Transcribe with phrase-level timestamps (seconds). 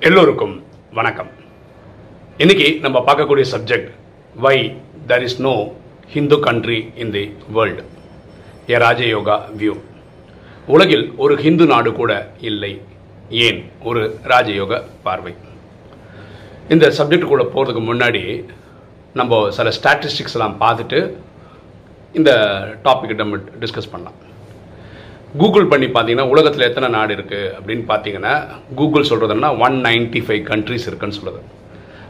[0.00, 1.30] எல்லோருக்கும் வணக்கம்.
[2.36, 3.90] இன்னைக்கு நம்ம பார்க்கக்கூடிய subject
[4.34, 4.76] why
[5.06, 5.76] there is no
[6.06, 7.84] Hindu country in the world
[8.68, 9.80] a Rajayoga view
[10.66, 12.80] உலகில் ஒரு ஹிந்து நாடு கூட இல்லை.
[13.28, 13.70] ஏன்?
[13.82, 15.34] ஒரு ராஜயோக பார்வை.
[16.68, 18.44] இந்த சப்ஜெக்டுக்குள்ளே போகிறதுக்கு முன்னாடி
[19.14, 21.14] நம்ம சில ஸ்டாட்டிஸ்டிக்ஸ்லாம் பார்த்துட்டு
[22.12, 22.32] இந்த
[22.84, 24.16] டாபிக் நம்ம டிஸ்கஸ் பண்ணலாம்.
[25.40, 28.34] கூகுள் பண்ணி பார்த்தீங்கன்னா உலகத்தில் எத்தனை நாடு இருக்குது அப்படின்னு பார்த்தீங்கன்னா
[28.78, 31.40] கூகுள் சொல்கிறதுனா ஒன் நைன்டி ஃபைவ் கண்ட்ரிஸ் இருக்குன்னு சொல்லுது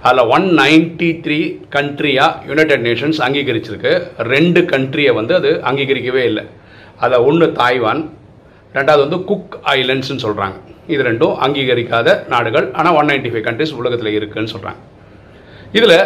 [0.09, 1.38] அதில் ஒன் நைன்டி த்ரீ
[1.77, 3.93] கண்ட்ரியாக யுனைடெட் நேஷன்ஸ் அங்கீகரிச்சிருக்கு.
[4.34, 6.45] ரெண்டு கண்ட்ரியை வந்து அது அங்கீகரிக்கவே இல்லை.
[7.02, 8.02] அதில் ஒன்று தாய்வான்
[8.77, 10.57] ரெண்டாவது வந்து குக் ஐலண்ட்ஸ்னு சொல்கிறாங்க
[10.95, 12.66] இது ரெண்டும் அங்கீகரிக்காத நாடுகள்.
[12.79, 14.80] ஆனால் ஒன் நைன்டி ஃபைவ் கண்ட்ரிஸ் உலகத்தில் இருக்குன்னு சொல்கிறாங்க
[15.79, 15.98] இதில்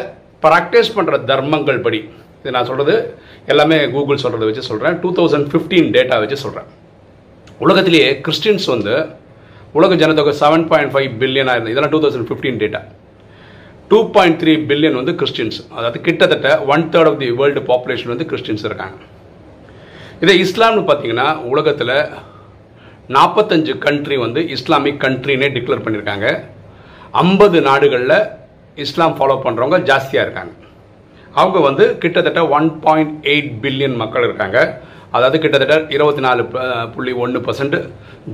[0.45, 2.01] ப்ராக்டிஸ் பண்ணுற தர்மங்கள் படி
[2.41, 2.95] இது நான் சொல்கிறது
[3.53, 6.71] எல்லாமே கூகுள் சொல்கிறத வச்சு சொல்கிறேன் டூ தௌசண்ட் ஃபிஃப்டீன் டேட்டா வச்சு சொல்கிறேன்
[7.65, 8.95] உலகத்திலேயே கிறிஸ்டின்ஸ் வந்து
[9.79, 11.75] உலக ஜனத்தொகை செவன் பாயிண்ட் ஃபைவ் பில்லியனாக இருந்தது.
[11.75, 12.81] இதெல்லாம் two thousand fifteen data
[13.91, 18.27] two point three billion வந்து கிறிஸ்டின்ஸ் அதாவது கிட்டத்தட்ட one third of the world population வந்து
[18.31, 18.97] கிறிஸ்டின்ஸ் இருக்காங்க.
[20.23, 21.97] இதே இஸ்லாம்னு பார்த்தீங்கன்னா உலகத்தில்
[23.17, 26.27] நாற்பத்தஞ்சு கண்ட்ரி வந்து இஸ்லாமிக் கண்ட்ரினே டிக்ளேர் பண்ணியிருக்காங்க.
[27.23, 28.19] ஐம்பது நாடுகளில்
[28.85, 30.53] இஸ்லாம் ஃபாலோ பண்ணுறவங்க ஜாஸ்தியாக இருக்காங்க.
[31.41, 34.59] அவங்க வந்து கிட்டத்தட்ட ஒன் பாயிண்ட் எயிட் பில்லியன் மக்கள் இருக்காங்க.
[35.17, 36.43] அதாவது கிட்டத்தட்ட இருபத்தி நாலு
[36.95, 37.77] புள்ளி ஒன்று பர்சன்ட்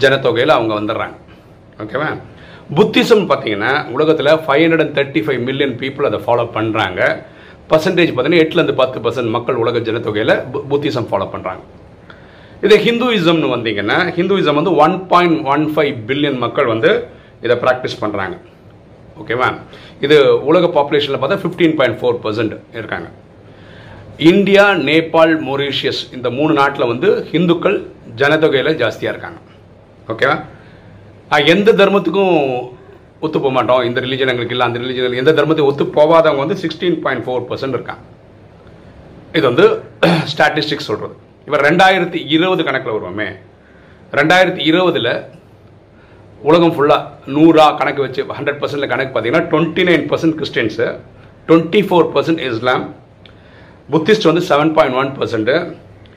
[0.03, 1.17] ஜனத்தொகையில் அவங்க வந்துடுறாங்க.
[1.85, 2.11] ஓகேவா
[2.79, 7.01] புத்திசம் பார்த்தீங்கன்னா உலகத்தில் five hundred and thirty five million people அதை ஃபாலோ பண்ணுறாங்க
[7.71, 10.35] பர்சன்டேஜ் பார்த்தீங்கன்னா எட்டுலேருந்து பத்து பர்சன்ட் மக்கள் உலக ஜனத்தொகையில்
[10.73, 11.65] புத்திசம் ஃபாலோ பண்ணுறாங்க
[12.67, 16.91] இதே ஹிந்துயிசம்னு வந்தீங்கன்னா ஹிந்துயிசம் வந்து one point one five billion மக்கள் வந்து
[17.47, 18.37] இதை ப்ராக்டிஸ் பண்ணுறாங்க
[19.23, 19.49] ஓகேவா
[20.07, 20.17] இது
[20.51, 23.09] உலக பாப்புலேஷனில் பார்த்தா ஃபிஃப்டீன் பாயிண்ட் ஃபோர் பர்சன்ட் இருக்காங்க.
[24.27, 27.77] இந்தியா நேபாள் மொரீஷியஸ் இந்த மூணு நாட்டில் வந்து ஹிந்துக்கள்
[28.21, 29.39] ஜனத்தொகையில் ஜாஸ்தியாக இருக்காங்க.
[30.13, 30.37] ஓகேவா?
[31.55, 32.35] எந்த தர்மத்துக்கும்
[33.25, 33.83] ஒத்து போக மாட்டோம்.
[33.89, 37.77] இந்த ரிலீஜன் எங்களுக்கு இல்லை அந்த ரிலீஜன் எந்த தர்மத்துக்கு ஒத்து போகாதவங்க வந்து சிக்ஸ்டீன் பாயிண்ட் ஃபோர் பர்சன்ட்
[37.79, 38.03] இருக்காங்க.
[39.39, 39.65] இது வந்து
[40.33, 41.15] ஸ்டாட்டிஸ்டிக்ஸ் சொல்கிறது
[41.47, 43.31] இப்போ ரெண்டாயிரத்தி இருபது கணக்கில் வருவோமே.
[44.13, 45.13] ரெண்டாயிரத்தி இருபதில்
[46.41, 50.87] உலகம் ஃபுல்லாக நூறா கணக்கு வச்சு ஹண்ட்ரட் பர்சன்ட் கணக்கு பார்த்தீங்கன்னா twenty nine percent Christians
[51.49, 52.85] twenty four percent இஸ்லாம்
[53.89, 55.53] புத்திஸ்ட் வந்து seven point one percent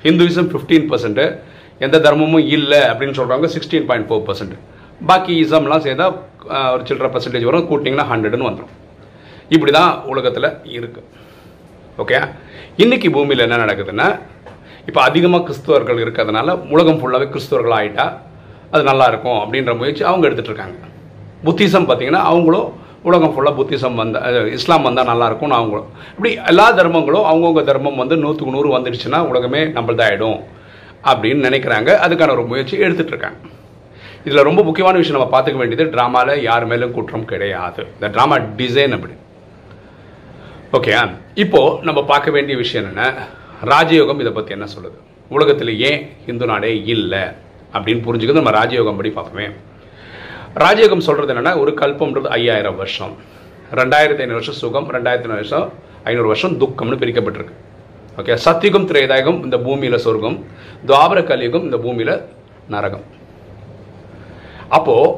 [0.03, 1.21] Hinduism fifteen percent
[1.79, 4.55] எந்த தர்மமும் இல்லை அப்படின்னு சொல்கிறவங்க சிக்ஸ்டீன் பாயிண்ட் ஃபோர் பர்சன்ட்
[5.05, 6.15] பாக்கி இசம்லாம் சேர்ந்தால்
[6.73, 8.75] ஒரு சில்லற பர்சன்டேஜ் வரும் கூட்டிங்கன்னா ஹண்ட்ரட்னு வந்துடும்
[9.49, 11.07] இப்படி தான் உலகத்தில் இருக்குது
[11.97, 12.17] ஓகே
[12.75, 14.07] இன்னைக்கு பூமியில் என்ன நடக்குதுன்னா
[14.85, 18.05] இப்போ அதிகமாக கிறிஸ்துவர்கள் இருக்கிறதுனால உலகம் ஃபுல்லாகவே கிறிஸ்துவர்கள் ஆகிட்டா
[18.71, 20.77] அது நல்லாயிருக்கும் அப்படின்ற முயற்சி அவங்க எடுத்துகிட்டு இருக்காங்க.
[21.45, 22.69] புத்திசம் பார்த்தீங்கன்னா அவங்களும்
[23.03, 28.17] உலகம் ஃபுல்லாக புத்திசம் வந்த இஸ்லாம் வந்தால் நல்லா இருக்கும்னு அவங்களும் இப்படி எல்லா தர்மங்களும் அவங்கவுங்க தர்மம் வந்து
[28.17, 30.39] நூற்றுக்கு நூறு வந்துடுச்சுன்னா உலகமே நம்மள்தாயிடும்
[31.03, 31.89] அப்படின்னு நினைக்கிறாங்க.
[32.05, 33.37] அதுக்கான ஒரு முயற்சி எடுத்துகிட்டு இருக்காங்க.
[34.25, 37.85] இதில் ரொம்ப முக்கியமான விஷயம் நம்ம பார்த்துக்க வேண்டியது ட்ராமாவில் யார் மேலும் குற்றம் கிடையாது.
[38.01, 39.13] இந்த ட்ராமா டிசைன் அப்படி.
[40.73, 43.27] ஓகே இப்போது நம்ம பார்க்க வேண்டிய விஷயம் என்னென்ன
[43.65, 44.99] ராஜயோகம் இதை பற்றி என்ன சொல்லுது?
[45.29, 47.19] உலகத்தில் ஏன் இந்து நாடே இல்லை?
[47.73, 49.51] அப்படின்னு புரிஞ்சுக்கிறது நம்ம ராஜயோகம் படி பார்ப்போமே.
[50.59, 53.13] ராஜயோகம் சொல்கிறது என்னென்னா ஒரு கல்பம்ன்றது ஐயாயிரம் வருஷம்.
[53.79, 55.67] ரெண்டாயிரத்தி ஐநூறு வருஷம் சுகம் ரெண்டாயிரத்தி ஐநூறு வருஷம்
[56.09, 57.55] ஐநூறு வருஷம் துக்கம்னு பிரிக்கப்பட்டிருக்கு.
[58.19, 60.37] ஓகே சத்தியுகம் திரேதாயகம் இந்த பூமியில் சொர்க்கம்.
[60.89, 62.13] துவாபர கலியுகம் இந்த பூமியில்
[62.75, 63.05] நரகம்.
[64.77, 65.15] அப்போது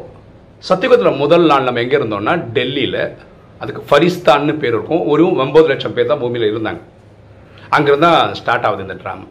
[0.70, 3.02] சத்தியுகத்தில் முதல் நாள் நம்ம எங்கே இருந்தோம்னா டெல்லியில்
[3.62, 5.04] அதுக்கு ஃபரிஸ்தான்னு பேர் இருக்கும்.
[5.14, 6.82] ஒரு ஒம்பது லட்சம் பேர் தான் பூமியில் இருந்தாங்க.
[7.76, 9.28] அங்கிருந்து தான் ஸ்டார்ட் ஆகுது இந்த ட்ராமா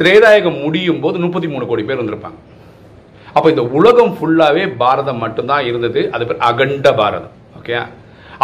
[0.00, 2.38] திரேதாயகம் முடியும் போது முப்பத்தி மூணு கோடி பேர் வந்திருப்பாங்க.
[3.36, 6.02] அப்போ இந்த உலகம் ஃபுல்லாகவே பாரதம் மட்டும்தான் இருந்தது.
[6.14, 7.34] அது பேர் அகண்ட பாரதம்.
[7.60, 7.76] ஓகே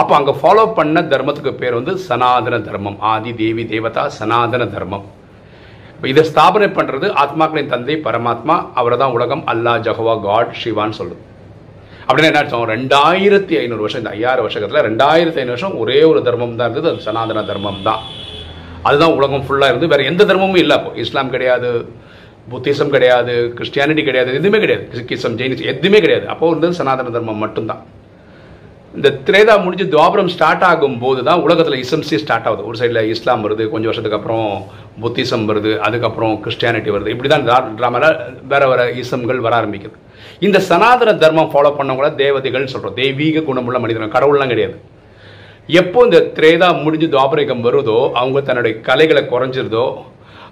[0.00, 2.96] அப்போ அங்கே ஃபாலோ பண்ண தர்மத்துக்கு பேர் வந்து சனாதன தர்மம்.
[3.12, 5.04] ஆதி தேவி தேவதா சனாதன தர்மம்.
[5.94, 8.56] இப்போ இதை ஸ்தாபனை பண்ணுறது ஆத்மாக்களின் தந்தை பரமாத்மா.
[8.80, 11.22] அவரை தான் உலகம் அல்லா ஜஹவா காட் சிவான்னு சொல்லுது
[12.06, 16.56] அப்படின்னா என்ன ஆச்சு ரெண்டாயிரத்தி ஐநூறு வருஷம் இந்த ஐயாயிரம் வருஷத்தில் ரெண்டாயிரத்தி ஐநூறு வருஷம் ஒரே ஒரு தர்மம்
[16.58, 16.90] தான் இருந்தது.
[16.92, 18.02] அது சனாதன தர்மம் தான்.
[18.88, 20.90] அதுதான் உலகம் ஃபுல்லாக இருந்து வேறு எந்த தர்மமும் இல்லை அப்போ.
[21.04, 21.70] இஸ்லாம் கிடையாது.
[22.52, 24.86] புத்திசம் கிடையாது கிறிஸ்டியானிட்டி கிடையாது எதுவுமே கிடையாது.
[25.00, 26.26] சிக்கிசம் ஜெயினிசம் எதுவுமே கிடையாது.
[26.32, 27.82] அப்போ இருந்தது சனாதன தர்மம் மட்டும்தான்.
[28.98, 32.62] இந்த திரேதா முடிஞ்சு துவாபரம் ஸ்டார்ட் ஆகும் போது தான் உலகத்தில் இசம்ஸே ஸ்டார்ட் ஆகுது.
[32.68, 34.48] ஒரு சைடில் இஸ்லாம் வருது கொஞ்சம் வருஷத்துக்கு அப்புறம்
[35.02, 37.12] புத்திசம் வருது அதுக்கப்புறம் கிறிஸ்டியானிட்டி வருது.
[37.14, 37.46] இப்படி தான்
[37.80, 38.18] ட்ராமாவில்
[38.52, 39.96] வேற வேற இசம்கள் வர ஆரம்பிக்குது.
[40.46, 44.76] இந்த சனாதன தர்மம் ஃபாலோ பண்ணவங்கள தேவதைகள்னு சொல்கிறோம் தெய்வீக குணமுள்ள மனிதன் கடவுள்லாம் கிடையாது.
[45.80, 49.86] எப்போ இந்த திரேதா முடிஞ்சு துவாபரிகம் வருதோ அவங்க தன்னுடைய கலைகளை குறைஞ்சிருதோ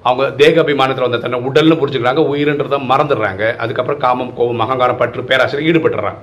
[0.04, 3.56] அவங்க தேக அபிமானத்தில் வந்த தன்னை உடல்னு புரிஞ்சுக்கிறாங்க உயிர்ன்றதை மறந்துடுறாங்க.
[3.56, 6.20] அதுக்கப்புறம் காமம் கோபம் அகங்காரம் பற்று பேராசிரியர் ஈடுபட்டுறாங்க.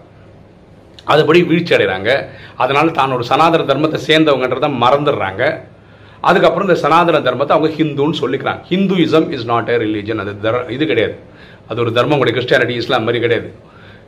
[1.07, 2.09] அதுபடி வீழ்ச்சி அடைகிறாங்க.
[2.55, 5.43] அதனால் தான் ஒரு சனாதன தர்மத்தை சேர்ந்தவங்கன்றதை மறந்துடுறாங்க.
[6.21, 8.61] அதுக்கப்புறம் இந்த சனாதன தர்மத்தை அவங்க ஹிந்துன்னு சொல்லிக்கிறாங்க.
[8.69, 11.15] Hinduism is not a religion அது தர் இது கிடையாது.
[11.67, 13.49] அது ஒரு தர்மம் கிடையாது கிறிஸ்டியானிட்டி இஸ்லாம் மாதிரி கிடையாது.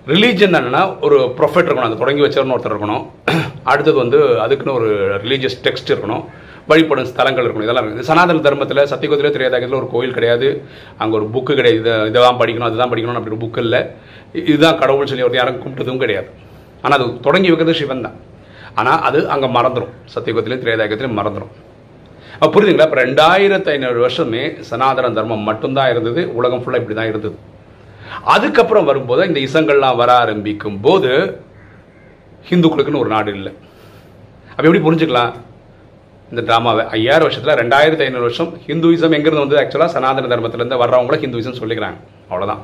[0.08, 3.04] ரிலீஜன் என்னென்னா ஒரு ப்ரொஃபெட் இருக்கணும் அதை தொடங்கி வச்சவர்னு ஒருத்தர் இருக்கணும்.
[3.72, 4.90] அடுத்தது வந்து அதுக்குன்னு ஒரு
[5.24, 6.24] ரிலீஜியஸ் டெக்ஸ்ட் இருக்கணும்.
[6.72, 7.68] வழிபடும் ஸ்தலங்கள் இருக்கணும்.
[7.68, 10.48] இதெல்லாம் இருக்குது சனாதன தர்மத்தில் சத்தியகுதியில் திரையதாகத்தில் ஒரு கோயில் கிடையாது.
[11.02, 11.80] அங்கே ஒரு புக்கு கிடையாது.
[11.82, 13.82] இதை இதெல்லாம் படிக்கணும் அதுதான் படிக்கணும் அப்படி ஒரு புக்கு இல்லை.
[14.52, 16.30] இதுதான் கடவுள் சொல்லி ஒருத்தர் யாரும் கும்பிட்டதும் கிடையாது.
[16.84, 18.18] ஆனால் அது தொடங்கி வைக்கிறது சிவன் தான்.
[18.82, 21.54] ஆனால் அது அங்கே மறந்துடும் சத்தியகுதிலையும் திரையதாகத்திலையும் மறந்துடும்
[22.36, 22.86] அப்போ புரியுதுங்களா?
[22.90, 26.22] இப்போ ரெண்டாயிரத்து ஐநூறு வருஷமே சனாதன தர்மம் மட்டும்தான் இருந்தது.
[26.40, 27.36] உலகம் ஃபுல்லாக இப்படி தான் இருந்தது.
[28.34, 31.12] அதுக்கப்புறம் வரும்போது இந்த இசங்கள்லாம் வர ஆரம்பிக்கும் போது
[32.50, 33.52] ஹிந்துக்களுக்குன்னு ஒரு நாடு இல்லை.
[34.56, 35.34] அப்போ எப்படி புரிஞ்சுக்கலாம்?
[36.32, 36.84] இந்த ட்ராமாவை.
[36.96, 42.00] ஐயாயிரம் வருஷத்தில் ரெண்டாயிரத்தி ஐநூறு வருஷம் ஹிந்துவிசம் எங்கிருந்து வந்து ஆக்சுவலாக சனாதன தர்மத்திலேருந்து வர்றவங்கள ஹிந்துவிசம் சொல்லிக்கிறாங்க.
[42.32, 42.62] அவ்வளோதான்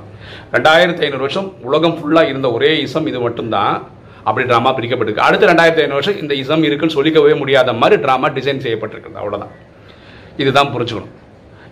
[0.55, 3.75] ரெண்டாயிரத்தி ஐநூறு வருஷம் உலகம் ஃபுல்லாக இருந்த ஒரே இசம் இது மட்டும்தான்.
[4.27, 5.27] அப்படி ட்ராமா பிரிக்கப்பட்டிருக்கு.
[5.27, 9.21] அடுத்த ரெண்டாயிரத்தி ஐநூறு வருஷம் இந்த இசம் இருக்குன்னு சொல்லிக்கவே முடியாத மாதிரி ட்ராமா டிசைன் செய்யப்பட்டிருக்கிறது.
[9.21, 9.53] அவ்வளோதான்
[10.41, 11.13] இதுதான் புரிஞ்சுக்கணும்.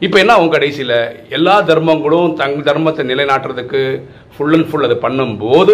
[0.06, 0.97] இப்போ என்ன அவங்க கடைசியில்?
[1.38, 3.81] எல்லா தர்மங்களும் தங் தர்மத்தை நிலைநாட்டுறதுக்கு
[4.36, 5.74] ஃபுல் அண்ட் ஃபுல் அது பண்ணும்போது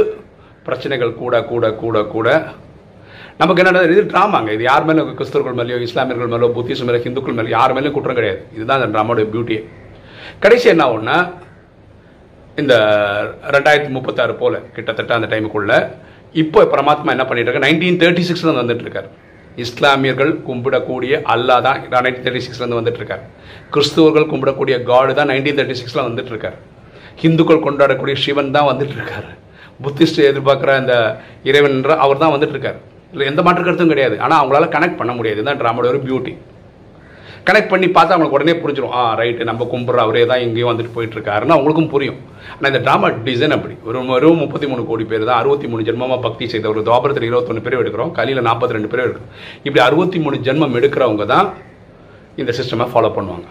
[0.67, 2.27] பிரச்சனைகள் கூட கூட கூட கூட
[3.41, 7.49] நமக்கு என்ன இது ட்ராமாங்க இது யார் மேலே கிறிஸ்தவர்கள் மேலேயோ இஸ்லாமியர்கள் மேலோ புத்திசம் மேலே ஹிந்துக்கள் மேலே
[7.57, 8.41] யார் மேலேயும் குற்றம் கிடையாது.
[8.55, 9.61] இதுதான் அந்த ட்ராமாவோட பியூட்டியே
[10.43, 11.15] கடைசி என்ன ஒன்று
[12.61, 12.73] இந்த
[13.55, 15.73] ரெண்டாயிரத்தி முப்பத்தாறு போல கிட்டத்தட்ட அந்த டைமுக்குள்ள
[16.41, 17.67] இப்போ பரமாத்மா என்ன பண்ணிட்டு இருக்காரு?
[17.67, 19.09] நைன்டீன் தேர்ட்டி சிக்ஸ்ல வந்துட்டு இருக்காரு.
[19.63, 23.23] இஸ்லாமியர்கள் கும்பிடக்கூடிய அல்லா தான் நைன்டீன் தேர்ட்டி சிக்ஸ்லேருந்து வந்துட்டு இருக்காரு.
[23.73, 26.57] கிறிஸ்துவர்கள் கும்பிடக்கூடிய காடு தான் நைன்டீன் தேர்ட்டி சிக்ஸில் வந்துட்டு இருக்காரு.
[27.23, 29.31] ஹிந்துக்கள் கொண்டாடக்கூடிய சிவன் தான் வந்துட்டு இருக்காரு.
[29.85, 30.95] புத்திஸ்ட் எதிர்பார்க்குற அந்த
[31.51, 32.79] இறைவன் அவர் தான் வந்துட்டு இருக்காரு.
[33.13, 34.15] இல்லை எந்த மாற்று கருத்தும் கிடையாது.
[34.25, 35.37] ஆனால் அவங்களால கனெக்ட் பண்ண முடியாது.
[35.37, 36.33] இதுதான் ட்ராமாவோட ஒரு பியூட்டி
[37.47, 41.55] கனெக்ட் பண்ணி பார்த்தா அவங்களுக்கு உடனே புரிஞ்சிடும் ஆ ரைட்டு நம்ம கும்பிட்ற அவரே தான் இங்கேயும் வந்துட்டு போயிட்டுருக்காருன்னு
[41.55, 42.19] அவங்களுக்கும் புரியும்.
[42.55, 43.75] ஆனால் இந்த ட்ராமா டிசைன் அப்படி.
[43.87, 47.63] ஒரு வெறும் முப்பத்தி மூணு கோடி பேர் தான் அறுபத்தி மூணு ஜென்மமாக பக்தி செய்த ஒரு துவாபரத்தில் இருபத்தொன்று
[47.65, 48.11] பேர் எடுக்கிறோம்.
[48.17, 49.31] கலியில் நாற்பத்தி ரெண்டு பேர் எடுக்கிறோம்.
[49.67, 51.49] இப்படி அறுபத்தி மூணு ஜென்மம் எடுக்கிறவங்க தான்
[52.41, 53.47] இந்த சிஸ்டமை ஃபாலோ பண்ணுவாங்க.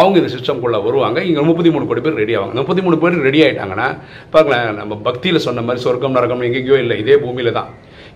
[0.00, 1.18] அவங்க இந்த சிஸ்டம்குள்ளே வருவாங்க.
[1.28, 2.56] இங்கே முப்பத்தி மூணு கோடி பேர் ரெடி ஆவாங்க.
[2.62, 3.88] முப்பத்தி மூணு பேர் ரெடி ஆகிட்டாங்கன்னா
[4.34, 6.98] பார்க்கலாம் நம்ம பக்தியில் சொன்ன மாதிரி சொர்க்கம் நரகம் எங்கேயோ இல்லை.
[7.04, 7.70] இதே பூமியில் தான்.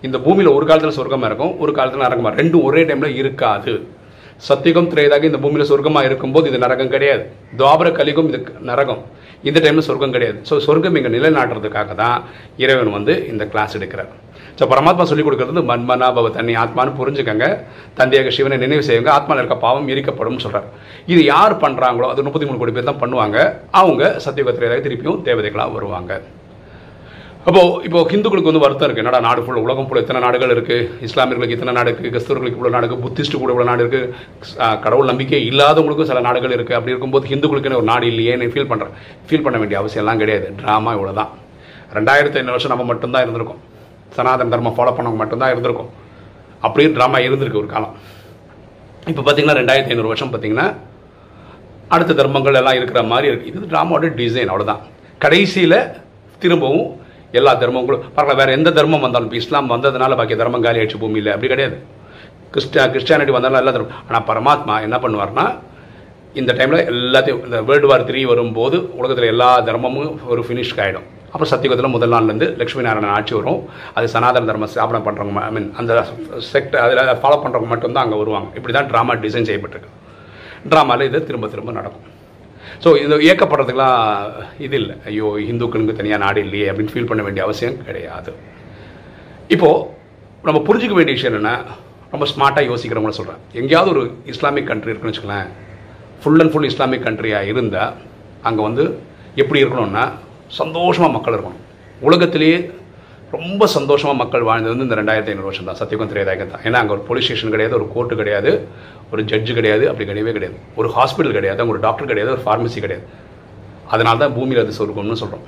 [0.07, 3.73] இந்த பூமியில் ஒரு காலத்தில் சொர்க்கமாக இருக்கும் ஒரு காலத்தில் நரகமாக ரெண்டும் ஒரே டைமில் இருக்காது.
[4.47, 7.23] சத்தியகம் திரையதாக இந்த பூமியில் சொர்க்கமாக இருக்கும்போது இது நரகம் கிடையாது.
[7.59, 9.01] துவாபர கலிகம் இது நரகம்.
[9.49, 10.37] இந்த டைமில் சொர்க்கம் கிடையாது.
[10.49, 12.17] ஸோ சொர்க்கம் இங்கே நிலைநாட்டுறதுக்காக தான்
[12.63, 14.11] இறைவன் வந்து இந்த கிளாஸ் எடுக்கிறார்.
[14.59, 17.47] ஸோ பரமாத்மா சொல்லிக் கொடுக்குறது மன்மனா பவ தண்ணி ஆத்மான்னு புரிஞ்சுக்கங்க.
[17.99, 19.11] தந்தையாக சிவனை நினைவு செய்யுங்க.
[19.17, 20.69] ஆத்மாவில் இருக்க பாவம் இருக்கப்படும் சொல்கிறார்
[21.13, 23.37] இது யார் பண்ணுறாங்களோ அது முப்பத்தி மூணு கோடி பேர் தான் பண்ணுவாங்க.
[23.81, 26.13] அவங்க சத்தியகத்திரையாக திருப்பியும் தேவதைகளாக வருவாங்க.
[27.49, 29.01] அப்போ இப்போ ஹிந்துக்களுக்கு வந்து வருத்தம் இருக்கு.
[29.01, 30.77] என்னடா நாடு ஃபுல்லாக உலகம் ஃபுல்லாக இத்தனை நாடுகள் இருக்கு?
[31.07, 32.11] இஸ்லாமியர்களுக்கு இத்தனை நாடு இருக்கு?
[32.13, 34.01] கிறிஸ்தவர்களுக்கு இவ்வளோ நாடு புத்திஸ்ட்டு கூட இவ்வளோ நாடு இருக்கு?
[34.85, 36.73] கடவுள் நம்பிக்கை இல்லாதவங்களுக்கும் சில நாடுகள் இருக்கு.
[36.77, 38.95] அப்படி இருக்கும்போது ஹிந்துக்களுக்குன்னு ஒரு நாடு இல்லையேன்னு ஃபீல் பண்ணுறேன்
[39.27, 40.47] ஃபீல் பண்ண வேண்டிய அவசியம் எல்லாம் கிடையாது.
[40.61, 41.31] ட்ராமா இவ்வளோ தான்
[41.99, 43.61] ரெண்டாயிரத்தி ஐநூறு வருஷம் நம்ம மட்டும்தான் இருந்திருக்கோம்.
[44.17, 45.91] சனாதன தர்மம் ஃபாலோ பண்ணவங்க மட்டும்தான் இருந்திருக்கும்.
[46.65, 47.95] அப்படியே ட்ராமா இருந்திருக்கு ஒரு காலம்.
[49.11, 50.67] இப்போ பார்த்தீங்கன்னா ரெண்டாயிரத்தி ஐநூறு வருஷம் பார்த்தீங்கன்னா
[51.95, 54.83] அடுத்த தர்மங்கள் எல்லாம் இருக்கிற மாதிரி இருக்குது இது ட்ராமாவோட டிசைன் அவ்வளோதான்
[55.23, 55.79] கடைசியில்
[56.43, 56.87] திரும்பவும்
[57.41, 61.31] எல்லா தர்மங்களும் பரவாயில்ல வேற எந்த தர்மம் வந்தாலும் இப்போ இஸ்லாம் வந்ததுனால பாக்கி தர்மம் காலி ஆயிடுச்சு பூமியில்
[61.35, 61.77] அப்படி கிடையாது.
[62.53, 63.95] கிறிஸ்டியா கிறிஸ்டியானிட்டி வந்தாலும் எல்லா தர்மம்.
[64.07, 65.45] ஆனால் பரமாத்மா என்ன பண்ணுவார்னா
[66.39, 71.51] இந்த டைமில் எல்லாத்தையும் இந்த வேர்ல்டு வார் த்ரீ வரும்போது உலகத்தில் எல்லா தர்மமும் ஒரு ஃபினிஷ் ஆகிடும் அப்புறம்
[71.51, 73.61] சத்தியகுதத்தில் முதல் நாள்லேருந்து லட்சுமி நாராயணன் ஆட்சி வரும்.
[73.97, 75.91] அது சனாதன தர்ம ஸ்தாபனம் பண்ணுறவங்க ஐ மீன் அந்த
[76.51, 78.49] செக்ட் அதில் ஃபாலோ பண்ணுறவங்க மட்டும்தான் அங்கே வருவாங்க.
[78.57, 79.91] இப்படி தான் ட்ராமா டிசைன் செய்யப்பட்டிருக்கு
[80.73, 82.05] ட்ராமாவில் இது திரும்ப திரும்ப நடக்கும்.
[82.83, 83.99] ஸோ இது இயக்கப்படுறதுக்கெலாம்
[84.65, 84.95] இது இல்லை.
[85.09, 88.31] ஐயோ இந்துக்களுக்கு தனியாக நாடு இல்லையே அப்படின்னு ஃபீல் பண்ண வேண்டிய அவசியம் கிடையாது.
[89.55, 89.83] இப்போது
[90.47, 91.55] நம்ம புரிஞ்சிக்க வேண்டிய விஷயம் என்னென்னா
[92.13, 94.03] ரொம்ப ஸ்மார்ட்டாக யோசிக்கிறவங்கள சொல்கிறேன் எங்கேயாவது ஒரு
[94.33, 95.49] இஸ்லாமிக் கண்ட்ரி இருக்குன்னு வச்சுக்கலாம்
[96.21, 97.93] ஃபுல் அண்ட் ஃபுல் இஸ்லாமிக் கண்ட்ரியாக இருந்தால்
[98.49, 98.83] அங்கே வந்து
[99.41, 100.03] எப்படி இருக்கணும்னா
[100.59, 101.61] சந்தோஷமாக மக்கள் இருக்கணும்.
[102.07, 102.57] உலகத்திலேயே
[103.35, 106.63] ரொம்ப சந்தோஷமாக மக்கள் வாழ்ந்தது வந்து இந்த ரெண்டாயிரத்தி ஐநூறு வருஷம் தான் சத்தியகுந்த் திரேதாயகம் தான்.
[106.67, 108.51] ஏன்னா அங்கே ஒரு போலீஸ் ஸ்டேஷன் கிடையாது ஒரு கோர்ட்டு கிடையாது
[109.13, 110.57] ஒரு ஜட்ஜு கிடையாது அப்படி கிடையவே கிடையாது.
[110.79, 113.05] ஒரு ஹாஸ்பிட்டல் கிடையாது அங்கே ஒரு டாக்டர் கிடையாது ஒரு ஃபார்மசி கிடையாது.
[113.93, 115.45] அதனால தான் பூமியில் அது சொருக்கம்னு சொல்கிறோம்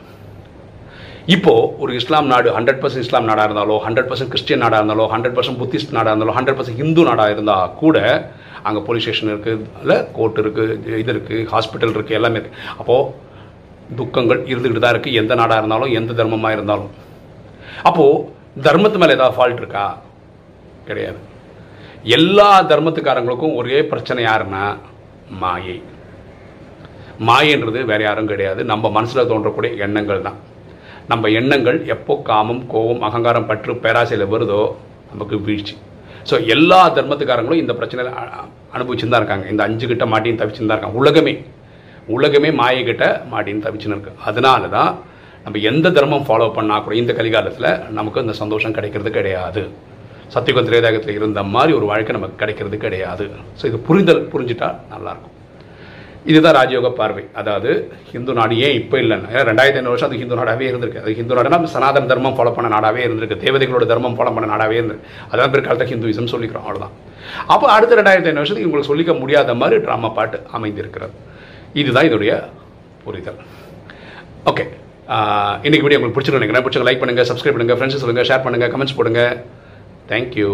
[1.36, 1.54] இப்போ
[1.84, 5.60] ஒரு இஸ்லாம் நாடு ஹண்ட்ரட் பர்சன்ட் இஸ்லாம் நாடாக இருந்தாலோ ஹண்ட்ரட் பர்சன்ட் கிறிஸ்டியன் நாடாக இருந்தாலோ ஹண்ட்ரட் பர்சன்ட்
[5.62, 7.98] புத்திஸ்ட் நாடாக இருந்தாலோ ஹண்ட்ரட் பர்சன்ட் ஹிந்து நாடாக இருந்தால் கூட
[8.68, 13.26] அங்கே போலீஸ் ஸ்டேஷன் இருக்குது இல்லை கோர்ட் இருக்குது இது இருக்குது ஹாஸ்பிட்டல் இருக்குது எல்லாமே இருக்குது அப்போது
[14.00, 16.90] துக்கங்கள் இருந்துக்கிட்டு தான் இருக்குது எந்த நாடாக இருந்தாலும் எந்த தர்மமாக இருந்தாலும்.
[17.90, 18.24] அப்போது
[18.66, 19.86] தர்மத்து மேலே ஏதாவது ஃபால்ட் இருக்கா?
[20.88, 21.20] கிடையாது.
[22.18, 24.64] எல்லா தர்மத்துக்காரங்களுக்கும் ஒரே பிரச்சனை யாருன்னா
[25.42, 25.78] மாயை.
[27.30, 28.64] மாயன்றது வேற யாரும் கிடையாது.
[28.72, 30.38] நம்ம மனசில் தோன்றக்கூடிய எண்ணங்கள் தான்.
[31.12, 34.62] நம்ம எண்ணங்கள் எப்போ காமம் கோபம் அகங்காரம் பற்று பேராசையில் வருதோ
[35.12, 35.76] நமக்கு வீழ்ச்சி.
[36.30, 38.14] ஸோ எல்லா தர்மத்துக்காரங்களும் இந்த பிரச்சனையில்
[38.76, 39.46] அனுபவிச்சுன்னு தான் இருக்காங்க.
[39.54, 41.00] இந்த அஞ்சு கிட்ட மாட்டின்னு தவிச்சுன்னு தான் இருக்காங்க.
[41.04, 41.34] உலகமே.
[42.16, 44.14] உலகமே மாயை கிட்ட மாட்டின்னு தவிச்சுன்னு இருக்கு.
[44.30, 44.92] அதனால தான்
[45.48, 49.62] நம்ம எந்த தர்மம் ஃபாலோ பண்ணால் கூட இந்த கலிகாலத்தில் நமக்கு இந்த சந்தோஷம் கிடைக்கிறது கிடையாது.
[50.34, 53.26] சத்தியகுந்த திரேதாகத்தில் இருந்த மாதிரி ஒரு வாழ்க்கை நமக்கு கிடைக்கிறது கிடையாது.
[53.60, 55.36] ஸோ இது புரிதல் புரிஞ்சுட்டா நல்லாயிருக்கும்
[56.32, 57.24] இதுதான் ராஜயோக பார்வை.
[57.42, 57.70] அதாவது
[58.12, 61.04] ஹிந்து நாடு ஏன் இப்போ இல்லைன்னா ஏன்னா ரெண்டாயிரத்தி ஐநூறு வருஷம் அது ஹிந்து நாடாகவே இருந்திருக்கு.
[61.04, 63.38] அது ஹிந்து நாடுனா சனாதன தர்மம் ஃபாலோ பண்ண நாடாகவே இருந்திருக்கு.
[63.46, 65.14] தேவதைகளோட தர்மம் ஃபாலோ பண்ண நாடாகவே இருந்திருக்கு.
[65.32, 66.96] அதான் பிற்காலத்தில் ஹிந்துவிசம் சொல்லிக்கிறோம் அவ்வளோதான்
[67.54, 71.16] அப்போ அடுத்த ரெண்டாயிரத்தி ஐநூறு வருஷத்துக்கு உங்களுக்கு சொல்லிக்க முடியாத மாதிரி ட்ராமா பாட்டு அமைந்திருக்கிறது.
[71.84, 72.36] இதுதான் இதோடைய
[73.06, 73.40] புரிதல்.
[74.52, 74.66] ஓகே
[75.66, 76.66] இன்னைக்கு வீடியோ உங்களுக்கு பிடிச்சிருக்கு நினைக்கிறேன்.
[76.66, 79.22] பிடிச்சிங்க லைக் பண்ணுங்கள் சப்ஸ்கிரைப் பண்ணுங்கள் ஃப்ரெண்ட்ஸ் சொல்லுங்கள் ஷேர் பண்ணுங்கள் கமெண்ட்ஸ் போடுங்க.
[80.10, 80.50] தேங்க்யூ